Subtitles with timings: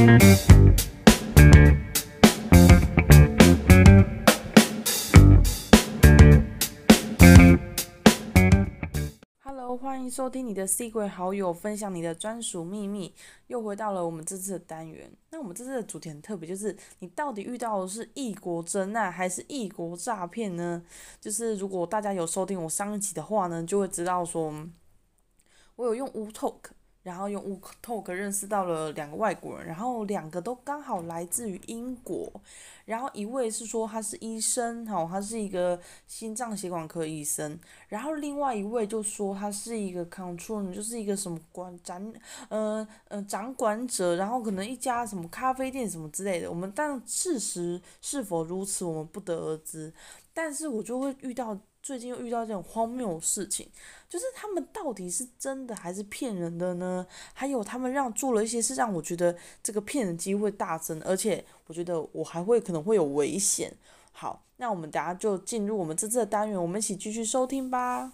[0.00, 0.16] Hello，
[9.76, 13.14] 欢迎收听你的 Secret 好友分享你的专属秘密。
[13.48, 15.12] 又回到了我们这次的单元。
[15.28, 20.82] 那我们这次的主题很特别，就是你到底遇到的是异国真爱还是异国诈骗呢？
[21.20, 24.66] 就是如果大家有收听我上一集的话呢，就会知道说，
[25.76, 26.70] 我有用乌 Talk。
[27.10, 32.32] 然后用 Wootalk 认识到了两个外国人，然后两个都刚好来自于英国，
[32.84, 42.00] 然后一位是说他是医生，哈，他是一个心脏血管科医生，然后另外一位就说他是一个 control，就是一个什么管掌，
[42.48, 49.92] 呃呃掌管者，然后可能一家什么咖啡店什么之类的，我们但事实是否如此，我们不得而知，
[50.32, 51.58] 但是我就会遇到。
[51.82, 53.68] 最近又遇到这种荒谬的事情，
[54.08, 57.06] 就是他们到底是真的还是骗人的呢？
[57.32, 63.72] 还有他们让做了一些事，让我觉得这个骗人机会大增，而且我觉得我还会可能会有危险。
[64.12, 68.12] 好，那我们等下就进入我们这次的单元，我们一起继续收听吧。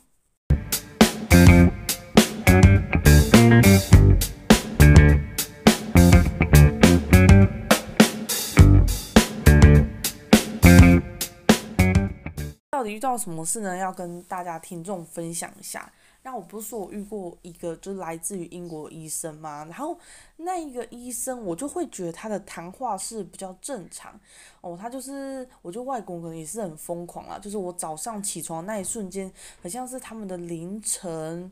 [12.77, 13.75] 到底遇到什么事呢？
[13.75, 15.91] 要跟大家听众分享一下。
[16.23, 19.65] 那我不是说我遇过一个就是来自于英国医生吗？
[19.65, 19.99] 然后
[20.37, 24.21] 那一个医生，我就会觉得他的谈话是比较正常
[24.61, 24.77] 哦。
[24.79, 27.39] 他就是，我觉得外国人可能也是很疯狂啊。
[27.39, 29.33] 就是我早上起床那一瞬间，
[29.63, 31.51] 好像是他们的凌晨，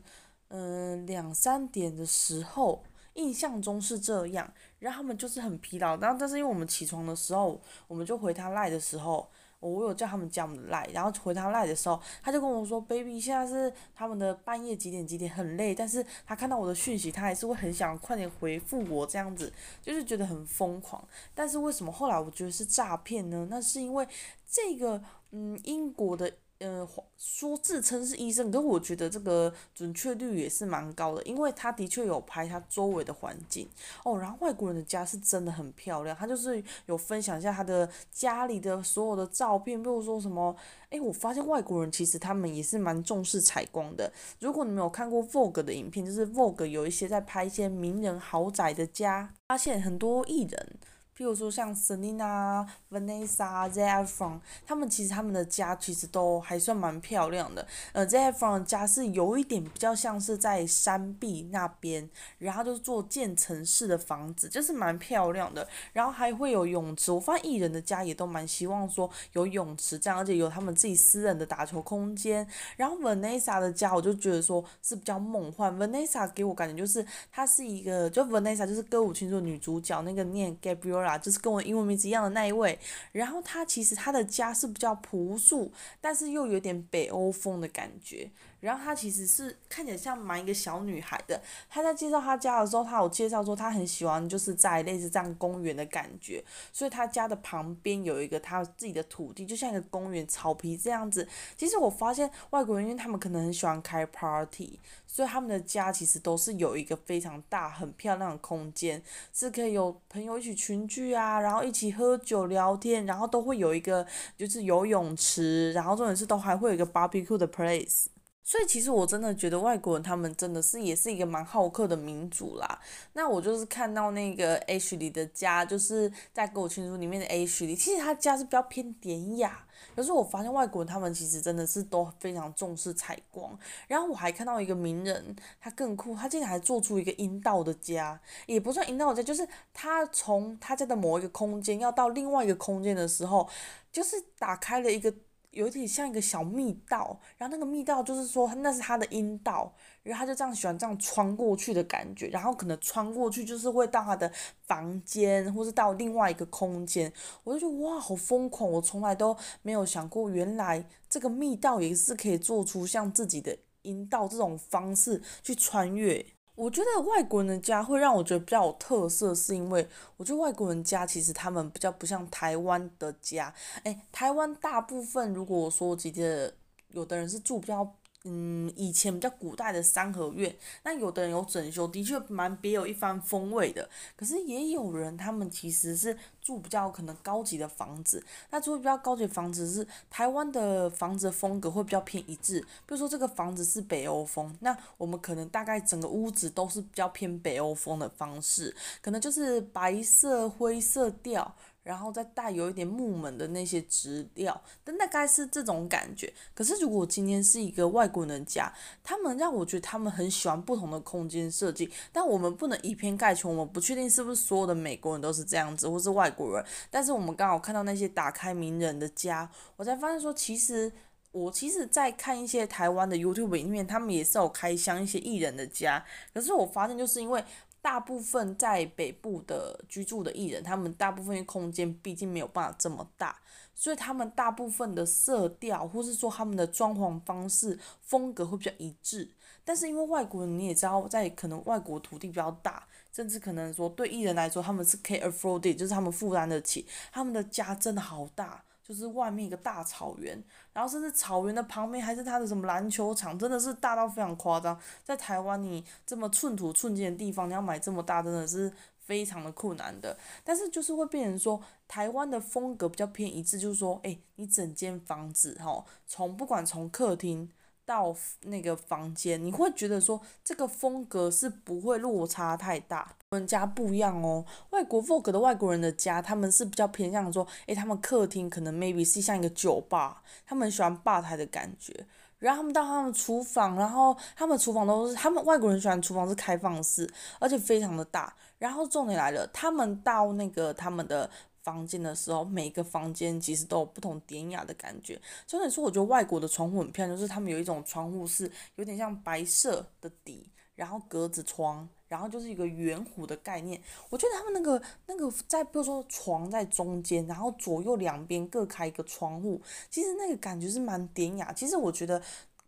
[0.49, 2.83] 嗯，两三点的时候，
[3.15, 4.47] 印象中是这样。
[4.77, 9.27] 然后他们就是很疲劳，然后但是因为我们起床的时候，我们就回他赖的时候。
[9.69, 21.05] 我有叫他们加我们的赖，然后回他来的时候，他就跟我说：“baby，现在是他们的半夜几点几点，很累，但是他看到我的讯息，他还是会很想快点回复我，这样子就是觉得很疯狂。
[21.33, 23.47] 但是为什么后来我觉得是诈骗呢？
[23.49, 24.07] 那是因为
[24.49, 26.31] 这个，嗯，英国的。”
[26.67, 33.69] 嗯，说自称是医生，可是我觉得这个准确率也是蛮高的，因为他的确有拍他周围的环境
[34.03, 34.17] 哦。
[34.17, 40.55] 然后外国人的家是真的很漂亮，他就是有分享一下他的家里的所有的照片，比如说什么，
[40.89, 44.11] 诶，我发现外国人其实他们也是蛮重视采光的。
[44.39, 50.79] 如果你没有看过 Vogue 的影片，就是 Vogue 有一些在拍一些名人豪宅的家，发现很多艺人。
[51.17, 57.65] 譬如说像 Selena、Vanessa、Zac Efron，他们其实他们的家其实都还算蛮漂亮的。
[57.93, 65.65] 呃，Zac Efron 的家是有一点比较像是在山壁那边，然后就是做建城式的房子，就是蛮漂亮的。
[65.93, 72.45] 然后还会有泳池，我发现艺人的家也都蛮希望说有泳池这样，而且有他们自己私人的打球空间。
[72.75, 75.73] 然后 Vanessa 的家，我就觉得说是比较梦幻。
[75.77, 81.04] Vanessa 给我感觉就是她是一个，就 Vanessa 就是歌舞青春女主角那个念 Gabriel。
[81.17, 82.77] 就是跟我英文名字一样的那一位，
[83.11, 85.71] 然后他其实他的家是比较朴素，
[86.01, 88.29] 但是又有点北欧风的感觉。
[88.65, 91.39] 然后她其实是看起来像蛮一个小女孩的。
[91.69, 96.43] 她在介绍她家的时候，她有介绍说她很喜欢就是在类似这样公园的感觉，
[96.73, 101.27] 所以她家的旁边有一个她自己的土地，就像一个公园草皮这样子。
[101.55, 114.05] 其实我发现外国人因为他们可能很喜欢开 party，所以他们的家其实都是有一个非常大、很漂亮的空间，是可以有朋友一起群聚啊，然后一起喝酒聊天，然后都会有一个
[114.37, 118.05] 就是游泳池，然后重点是都还会有一个 barbecue 的 place。
[118.47, 122.79] 所以其实我真的觉得外国人他们真的是也是一个蛮好客的民族啦。
[123.13, 129.65] 那我就是看到那个 H 里的家，就是在歌舞青春里面的 H 里其实他家是比较偏典雅。
[129.95, 133.57] 可是我发现外国人他们其实真的是都非常重视采光。
[133.87, 143.49] 然后我还看到一个名人，他更酷，他竟然还做出一个阴道的家，也不算阴道的家，就是他从他家的某一个空间要到另外一个空间的时候，
[143.91, 145.11] 就是打开了一个。
[145.55, 149.73] 有点像一个小密道，然后那个密道就是说那是他的阴道，
[150.03, 154.31] 然后他就这样喜欢这样穿过去的感觉，然后可能穿过去就是会到他的
[154.67, 157.11] 房间，或是到另外一个空间，
[157.43, 158.69] 我就觉得哇，好疯狂！
[158.69, 166.25] 我从来都没有想过，原来这个密道也是可以做出像自己的阴道这种方式去穿越。
[166.55, 169.87] 我觉得外国人的家会让我觉得比较有特色，是因为
[170.17, 173.53] 我觉得外国人家其实他们比较不像台湾的家。
[173.83, 176.53] 哎，台湾大部分如果说我记得，
[176.89, 177.95] 有的人是住比较
[178.27, 183.87] 嗯，以前比较古代的三合院，那有的人有整修，的确蛮别有一番风味的。
[184.15, 188.23] 可是也有人，他们其实是住比较可能高级的房子。
[188.49, 192.59] 那住比较高级的房子是台湾的房子风格会比较偏一致。
[192.59, 201.55] 比如说这个房子是北欧风，那我们可能大概整个屋子都是比较偏北欧风的方式，可能就是白色灰色调。
[201.85, 206.33] 然后再带有一点木门的那些质料，但大概是这种感觉。
[206.55, 208.73] 可是如果今天是一个外国人家，
[209.03, 216.65] 他们让我觉得他们很喜欢不同的空间设计，但我们不能以偏概全，我们不确定是不是所有的美国人都是这样子，或是外国人。
[216.89, 220.91] 但是我们刚好看到那些打开名人的家，我才发现说，其实
[221.31, 226.03] 我其实，在看一些台湾的 YouTube 里面，他们也是有开箱一些艺人的家。
[226.33, 227.45] 可是我发现，就是因为。
[227.85, 233.39] 大部分在北部的居住的艺人，他们大部分空间毕竟没有办法这么大，
[233.75, 239.29] 所以他们大部分的色调，或是说他们的装潢方式风格会比较一致。
[239.63, 248.63] 但是因为外国人你也知道，在可能外国土地比较大，甚至可能说对艺人来说，他们是可以 afford it，就是他们负担得起，他们的家真的好大。
[248.87, 250.39] 就是外面一个大草原，
[250.71, 254.79] 然后甚至草原的旁边还是他的什么篮球场，真的是大到非常夸张。
[255.03, 260.15] 在台湾，你这么寸土寸金的地方，你要买这么大，真的是非常的困难的。
[260.43, 267.49] 但是就是会变成说，台湾的风格比较偏一致，就是说，诶，你整间房子哈，从不管从客厅。
[267.85, 273.15] 到那个房间，你会觉得说这个风格是不会落差太大。
[273.29, 281.93] 我们家不一样哦，外国 Vogue 的外国人的家，他们是比较偏向说，诶，他们客厅可能 maybe 是像一个酒吧，他们喜欢吧台的感觉。
[282.39, 287.09] 然后他们到他们厨房，然后他们厨房都是他们外国人喜欢厨房是开放式，
[287.39, 288.33] 而且非常的大。
[288.57, 291.29] 然后重点来了，他们到那个他们的。
[291.65, 295.19] 房间的时候，每个房间其实都有不同典雅的感觉。
[295.47, 303.81] 所以说，我觉得外国的窗户很漂亮，就是他们有一种窗户是有点像白色的底，然后格子窗，然后就是一个圆弧的概念。
[304.11, 309.59] 我觉得他们那个那个在，比如说床在中间，然后左右两边各开一个窗户，
[309.89, 311.51] 其实那个感觉是蛮典雅。
[311.51, 312.21] 其实我觉得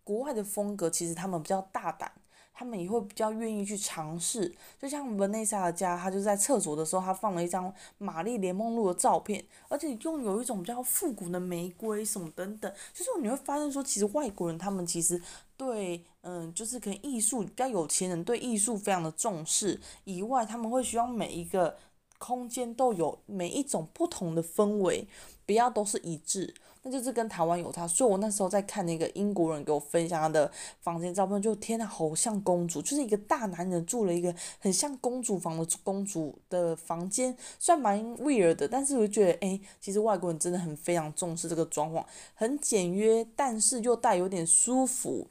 [0.03, 2.11] 国外的风格，其实他们比较大胆。
[2.59, 4.51] 他们也会比较愿意去尝试，
[4.81, 15.21] 就像文内莎的家，他就在厕所的时候，他放了一张玛丽莲梦露的照片，而且用有一种比较复古的玫瑰什么等等，就是你会发现说，其实外国人他们其实
[15.55, 21.77] 对，嗯，就是可能艺术比较有钱人对艺术非常的重视，以外他们会希望每一个
[22.17, 25.07] 空间都有每一种不同的氛围，
[25.45, 26.55] 不要都是一致。
[26.83, 45.27] 那就是跟台湾有差，所以我那时候在看那个英国人给我分享他的房间照片，就天呐，好像公主，就是一个大男人住了一个很像公主房的公主的房间，虽然蛮 weird 的，但是我就觉得，哎、其实外国人真的很非常重视这个装潢，很简约，但是又带有点舒服。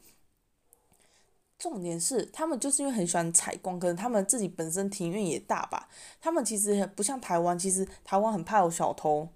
[1.59, 5.89] 重点是他们就是因为很喜欢采光，可能他们自己本身庭院也大吧，
[6.21, 9.27] 他们其实不像台湾，其实台湾很怕有小偷。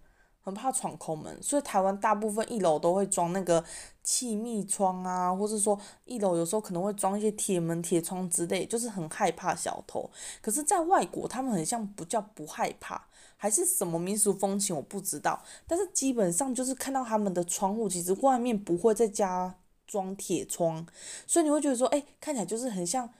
[0.42, 3.62] 很怕闯空门，所以台湾大部分一楼都会装那个
[4.02, 10.10] 气密窗啊，或是说一楼有时候可能会装一些铁门、铁窗之类，就是很害怕小偷。
[10.40, 13.06] 可是，在外国，他们很像不叫不害怕，
[13.36, 15.42] 还是什么民俗风情，我不知道。
[15.66, 19.54] 但是基本上就是看到他们的窗户，其实外面不会再加
[19.86, 20.86] 装铁窗，
[21.26, 23.10] 所以你会觉得说，哎，看起来就是很像。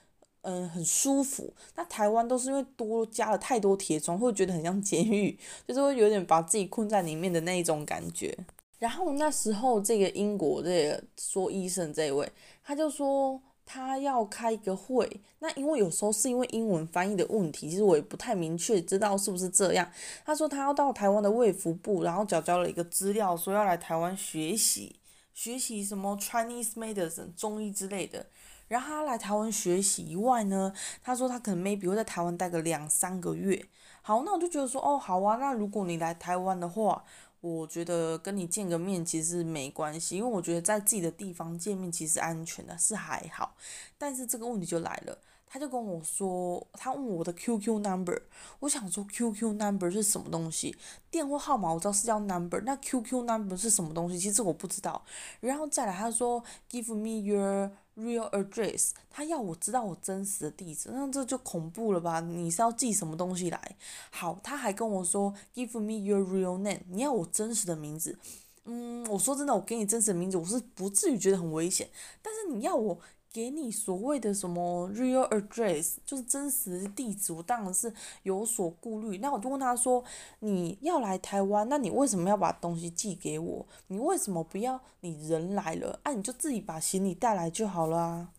[0.43, 1.53] 嗯，很舒服。
[1.75, 8.35] 那台湾都是因为多加了太多铁窗，会觉得很像监狱，就是会有点把自己困在里面的那一种感觉。
[8.79, 12.27] 然后那时候这个英国这个说医生这一位，
[12.63, 15.07] 他就说他要开一个会。
[15.37, 19.87] 那因为有时候是因为英文翻译的问题，其实我也不太明确知道是不是这样。
[20.25, 24.95] 他说他要到台湾的卫福部，然后缴交了一个资料，说要来台湾学习
[25.35, 28.25] 学习什么 Chinese medicine 中医之类的。
[28.71, 30.71] 然后他来台湾学习以外呢，
[31.03, 33.65] 他说他可能 maybe 会在台湾待个两三个月。
[34.01, 37.03] 好，那我就觉得说，哦，好啊，那如果你来台湾的话，
[37.41, 43.57] 我觉得跟你见个面其实没关系，因为我觉得在自己的地方见面其实安全的，是还好。
[43.97, 45.17] 但是这个问题就来了。
[45.53, 48.21] 他就跟我说，他问我的 QQ number，
[48.61, 50.73] 我想说 QQ number 是什么东西？
[51.09, 54.17] 电话号码我知道是叫 number，那 QQ number 是什么东西？
[54.17, 55.03] 其实我不知道。
[55.41, 62.19] 然后再来，他说 Give me your real address，他要我知道我真实的地址，那这就恐怖了吧？
[62.19, 63.77] 你是要寄什么东西来？
[64.09, 68.17] 好，他还跟我说 Give me your real name，你要我真实的名字。
[68.65, 71.89] 嗯，我说真的，我给你真实的名字，我是不至于觉得很危险，
[72.21, 72.99] 但是你要我。
[73.33, 79.19] 给你所谓的什么 real address，就是真实地址，我当然是有所顾虑。
[79.19, 80.03] 那我就问他说
[80.39, 83.65] ：“你要来台湾，那你为什么要把东西寄给我？
[83.87, 88.31] 你为什么不要你人来了，啊，你就自己把行李带来就好了啊？”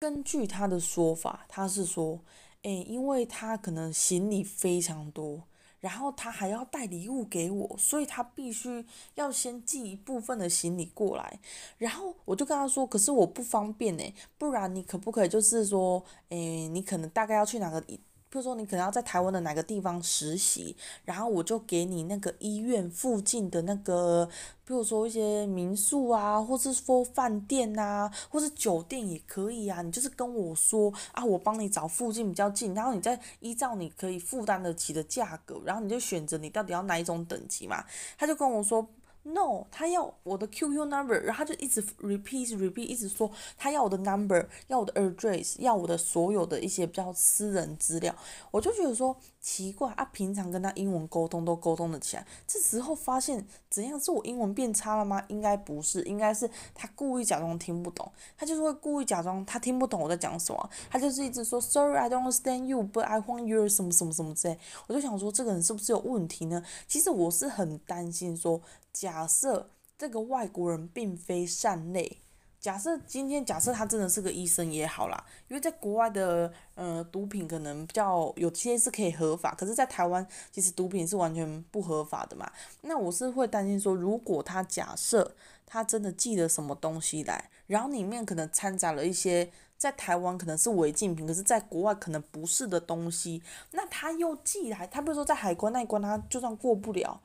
[0.00, 2.20] 根据他的说法，他是说
[2.62, 5.42] ：“诶，因为他可能行李非常多。”
[5.80, 11.38] 然后他还要带礼物给我，所以他必须要先寄一部分的行李过来。
[11.78, 17.82] 然后我就跟他说：“可是我不方便呢，不然你可不可以就是说，诶，你可能大概要去哪个？
[18.30, 24.28] 比如说你可能要在台湾的哪个地方实习，然后我就给你那个医院附近的那个。”
[24.68, 29.80] 比如说一些民宿啊，或是说饭店啊，或是酒店也可以啊。
[29.80, 37.82] 你就是跟我说啊，我帮你找附近比较近，然后你再依照你可以负担得起的价格，然后你就选择你到底要哪一种等级嘛。
[38.18, 38.86] 他就跟我说。
[39.34, 48.14] No，他要我的 QQ number，然后他就一直 repeat repeat，一直说他要我的 number，要我的 address，要我的所有的一些比较私人资料。
[48.50, 54.00] 我就觉得说奇怪啊，平常跟他英文沟通都沟通得起来，这时候发现怎样？
[54.00, 55.22] 是我英文变差了吗？
[55.28, 64.58] 应该不是，应该是他故意假装听不懂，他就是会故意假装他听不懂我在讲什么，他就是一直说 Sorry I don't understand you，but I want your 什么什么什么之类。
[64.86, 66.62] 我就想说这个人是不是有问题呢？
[66.86, 68.62] 其实我是很担心说。
[68.92, 72.18] 假设这个外国人并非善类，
[72.60, 82.50] 假设今天假设他真的是个医生也好啦，因为在国外的呃毒品可能比较有些是可以合法，可是，在台湾其实毒品是完全不合法的嘛。
[82.82, 93.40] 那我是会担心说，如果他假设他真的寄了什么东西来，然后里面可能掺杂了一些在台湾可能是违禁品，可是在国外可能不是的东西，
[93.70, 97.20] 那他又寄来，他比如说在海关那一关，他就算过不了，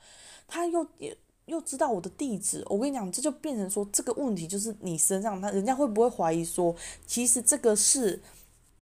[0.47, 1.17] 他又也。
[1.45, 6.73] 又知道我的地址，我跟你讲，这就变成说这个问题就是你身上，他人家会不会怀疑说，
[7.05, 8.15] 其实这个是，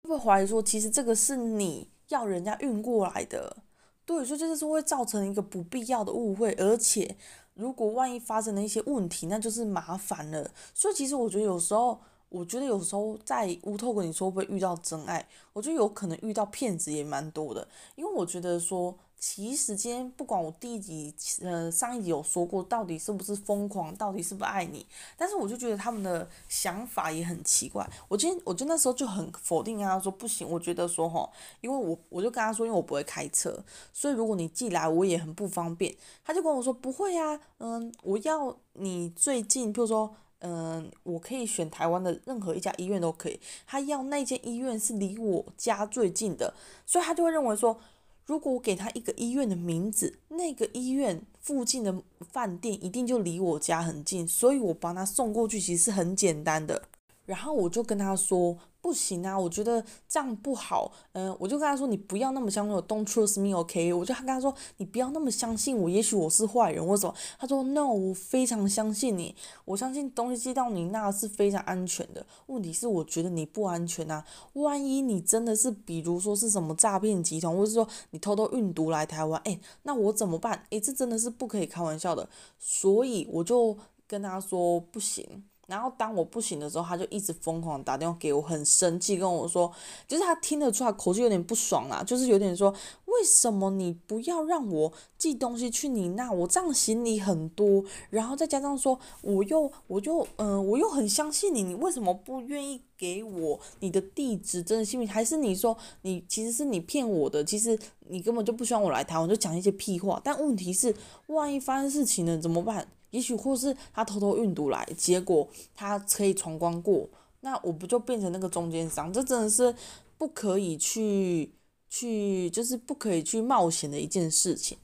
[0.02, 3.58] 会不会怀疑说，其实这个是你要人家运过来的？
[4.04, 7.16] 对，所以这就是会造成一个不必要的误会，而且
[7.54, 10.50] 如果万一发生了一些问题，那就是麻烦了。
[10.74, 15.28] 所以其实我觉得有时候，我觉得有时候在乌托邦，你说会不会遇到真爱？
[15.52, 18.98] 我觉得有可能遇到骗子也蛮多的，因为我觉得说。
[19.18, 27.84] 其实今天不管我第一集，呃，上一集有说过，到底是不是疯狂，到底是不是爱你，但是我就觉得他们的想法也很奇怪。
[28.06, 30.48] 我今天，我就那时候就很否定，跟他说不行。
[30.48, 31.28] 我觉得说齁，
[31.60, 33.60] 因为我我就跟他说，因为我不会开车，
[33.92, 35.92] 所以如果你寄来，我也很不方便。
[36.25, 43.40] 他就跟我说不会啊，嗯，我要你最近，比如说，嗯，我可以选台湾的任何一家医院都可以。
[43.66, 46.54] 他要那间医院是离我家最近的，
[46.87, 47.80] 所以他就会认为说。
[48.28, 56.82] 如果我给他一个医院的名字，那个医院附近的饭店一定就离我家很近，所以我帮他送过去其实是很简单的。
[57.25, 58.56] 然后我就跟他说。
[58.80, 60.92] 不行啊，我觉得这样不好。
[61.12, 63.92] 嗯，我就跟他说，你不要那么相信我，Don't trust me，OK？
[63.92, 67.14] 我就跟他说，你不要那么相信我，也许我是坏人或者什么。
[67.38, 72.25] 他说，No，我非常相信你，我相信东西寄到你那是非常安全的。
[72.47, 74.25] 问题是，我觉得你不安全啊。
[74.54, 80.64] 万一你真的是，比如说是什么诈骗集团，或者说你偷偷运毒来台湾，哎，那我怎么办？
[80.70, 82.28] 哎，这真的是不可以开玩笑的。
[82.58, 85.44] 所以我就跟他说，不行。
[85.68, 89.70] 然后当我不行的时候，他就一直疯狂打电话给我，很生气跟我说，
[90.06, 92.70] 就是他听得出来口气有点不爽啦，就是有点说，
[93.04, 96.32] 为什么你不要让我寄东西去你那？
[96.32, 105.06] 我这样行李很多，然后再加上说，我又我就嗯、我又很相信你，你为什么不愿意给我你的地址真的姓名？
[105.06, 107.44] 还是你说你其实是你骗我的？
[107.44, 110.18] 其实你根本就不希望我来台湾，就讲一些屁话。
[110.25, 110.94] 但问题是，
[111.26, 112.88] 万一发生事情了怎么办？
[113.10, 117.08] 也许或是他偷偷运毒来，结果他可以闯关过，
[117.40, 119.12] 那我不就变成那个中间商？
[119.12, 119.74] 这真的是
[120.16, 121.52] 不可以去
[121.88, 124.76] 去，就是不可以去冒险的一件事情。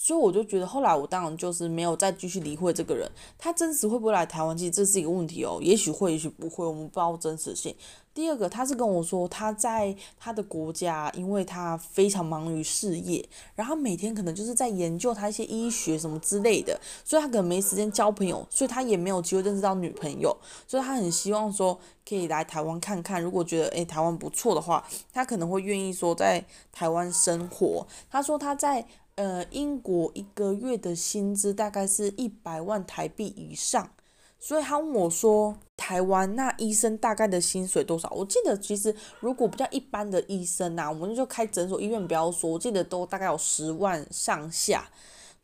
[0.00, 3.10] 所以我就觉得，后来我当然就是没有再继续理会这个人。
[3.36, 4.56] 他真实会不会来台湾？
[4.56, 5.58] 其实这是一个问题哦。
[5.60, 7.74] 也许会，也许不会，我们不知道真实性。
[8.14, 20.36] 第二个，他是跟我说他在他的国家，因为他非常忙于事业，然后每天可能就是在研究他一些医学什么之类的，所以他可能没时间交朋友，所以他也没有机会认识到女朋友。
[20.66, 21.78] 所以他很希望说
[22.08, 27.84] 可以来台湾看看，如果觉得诶台湾不错的话，他可能会愿意说在台湾生活。
[28.08, 28.86] 他说他在。
[29.18, 33.90] 呃，英国一个月的薪资大概是一百万台币以上，
[34.38, 38.08] 所以他问我说，台湾那医生大概的薪水多少？
[38.14, 44.88] 我记得其实如果比较一般的医生呐、啊，我们就开诊所医院不要说，我记得都大概有十万上下。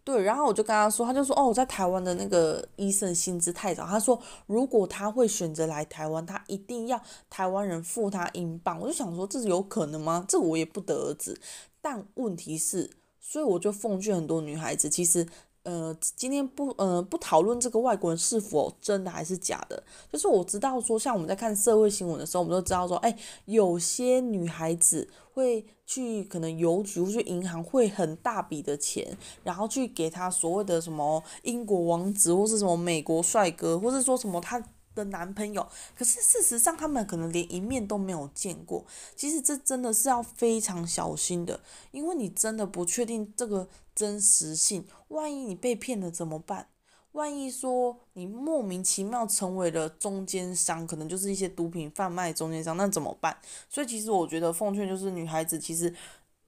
[0.04, 3.84] 对，然后我就跟他说，他就说哦，我在台湾的那个医生薪资太少。
[3.84, 4.16] 他说
[4.46, 8.78] 如果他会选择来台湾，他一定要台湾人付他英镑。
[8.78, 10.24] 我就想说，这是有可能吗？
[10.28, 11.40] 这我也不得而知。
[11.80, 12.90] 但问题是，
[13.26, 15.26] 所以我就奉劝很多女孩子，其实。
[15.66, 23.16] 呃，今天不呃不讨论这个外国人是否真的还是假的，就是我知道说，像我们在看社会新闻的时候，我们都知道说，哎，
[23.46, 34.62] 有些女孩子会去可能邮局或去银行汇很大笔的钱，然后去给他所谓的什么英国王子或是什么美国帅哥，或是说什么他。
[34.94, 38.84] 的男朋友，可是事实上他们可能连一面都没有见过。
[39.16, 41.60] 其实这真的是要非常小心的，
[41.90, 44.86] 因为你真的不确定这个真实性。
[45.08, 46.68] 万一你被骗了怎么办？
[47.12, 53.36] 万一说你莫名其妙成为了中间商，可能就是一些毒品贩卖中间商，那怎么办？
[53.70, 55.94] 所以其实我觉得奉劝就是女孩子，其实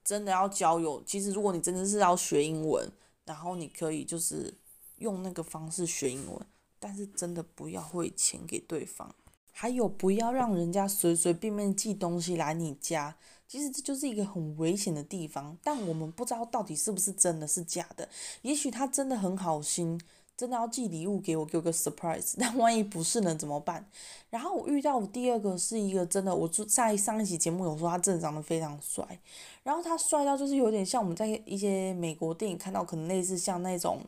[0.03, 1.01] 真的要交友。
[1.05, 2.91] 其实如果你真的是要学英文，
[3.23, 4.53] 然后你可以就是
[4.97, 6.45] 用那个方式学英文。
[6.79, 9.13] 但是真的不要汇钱给对方，
[9.51, 13.15] 还有不要让人家随随便便寄东西来你家。
[13.47, 18.09] 其实这就是一个很危险的地方，但我们不知道到底是不是真的是假的。
[18.41, 19.97] 也许他真的很好心，
[20.35, 22.33] 真的要寄礼物给我，给我个 surprise。
[22.37, 23.33] 但万一不是呢？
[23.33, 23.89] 怎么办？
[24.29, 29.19] 然后我遇到我第二个是一个真的，我就在上一期节目有说他真的长得非常帅，
[29.63, 34.01] 然后他帅到就是有点像我们在一些美国电影看到，可能类似像那种。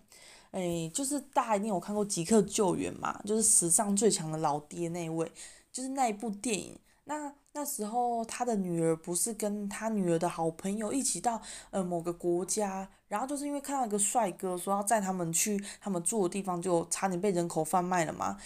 [0.51, 5.31] 诶，就是大家一定有看过《即刻救援》嘛，就是史上最强的老爹那位，
[5.71, 6.77] 就是那一部电影。
[7.05, 11.41] 那那时候他的女儿不是跟他女儿的好朋友一起到
[11.71, 18.37] 呃某个国家，然后就是因为看到一个帅哥说要载他们去他们住的地方，就差点被人口贩卖了嘛。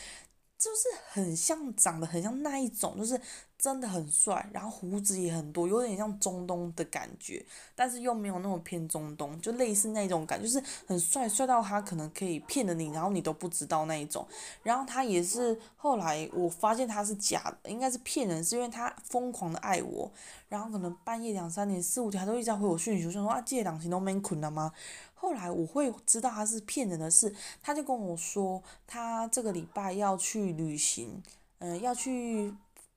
[0.58, 3.20] 就是很像，长得很像那一种，就是
[3.64, 7.42] 真的很帅，然后胡子也很多，有点像中东的感觉，
[7.74, 14.28] 但是又没有那么偏中东，就类似那种感觉，就是很帅，帅到他可能可以骗了你，然后你都不知道那一种。
[14.64, 20.12] 然后他也是后来我发现他是假的，应该是骗人，是因为他疯狂的爱我，
[20.50, 24.74] 然后可能半夜两三点、四五点，他都一直在回我讯息，我说啊，借两天都没困了吗？
[25.14, 31.24] 后来我会知道他是骗人的事，他就跟我说他这个礼拜要去旅行，
[31.60, 32.54] 嗯、要去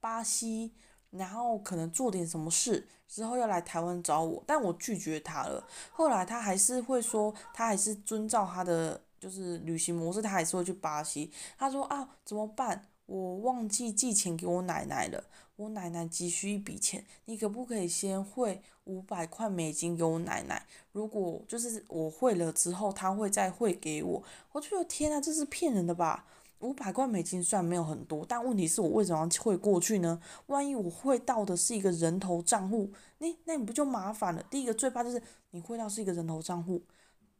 [0.06, 0.70] 巴西，
[1.10, 5.66] 然后可能做点什么事，之后要来台湾找我，但我拒绝他了。
[5.90, 11.32] 后来他还是会说，他还是遵照他的就是旅行模式，他还是会去巴西。
[11.58, 12.86] 他说啊，怎么办？
[13.06, 15.25] 我忘记寄钱给我奶奶了，
[15.56, 20.64] 我奶奶急需一笔钱，你可不可以先汇五百块美金给我奶奶？
[20.92, 24.23] 如果就是我汇了之后，他会再汇给我。
[24.52, 26.26] 我就觉得天啊，这是骗人的吧？
[26.60, 30.21] 五百块美金虽然没有很多，但问题是我为什么会过去呢？
[30.47, 34.42] 万一我汇到的是一个人头账户，那那你不就麻烦了？
[34.50, 36.82] 第一个最怕就是你汇到是一个人头账户，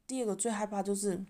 [0.07, 1.25] 第二个最害怕就是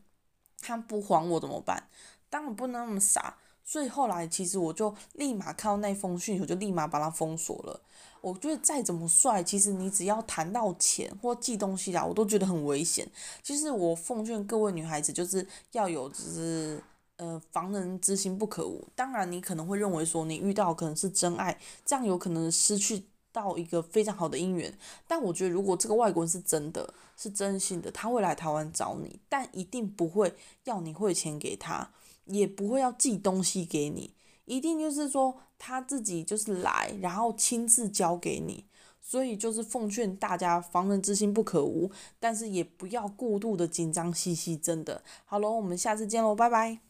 [0.60, 1.88] 他不还我怎么办？
[2.28, 3.38] 当然不能那么傻。
[3.68, 7.80] 所以后来，其实我就立马看到那封讯，我就立马把它封锁了。
[8.20, 13.10] 我觉得再怎么帅，其实你只要谈到钱或寄东西来，我都觉得很危险。
[13.42, 16.80] 其实我奉劝各位女孩子，就是要有就是
[17.16, 18.86] 呃防人之心不可无。
[18.94, 24.76] 当然，你可能会认为说你遇到可能是真爱，这样有可能失去到一个非常好的姻缘。
[25.06, 31.90] 但我觉得，如果这个外国人是真的是真心的，他会来台湾找你，但一定不会要你汇钱给他。
[32.26, 34.12] 也不会要寄东西给你，
[34.46, 38.64] 一定就是说他自己就是来，然后亲自交给你。
[39.00, 44.56] 所以就是奉劝大家，防人之心不可无，但是也不要过度的紧张兮兮。
[44.56, 46.85] 真的，好喽，我们下次见喽，拜拜。